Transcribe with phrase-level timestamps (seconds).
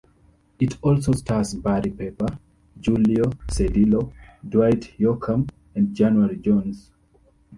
[0.59, 2.39] It also stars Barry Pepper,
[2.83, 4.11] Julio Cedillo,
[4.43, 6.89] Dwight Yoakam, and January Jones.